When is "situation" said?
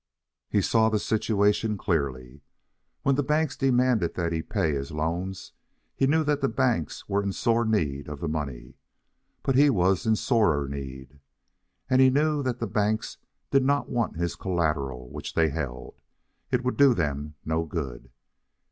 0.97-1.77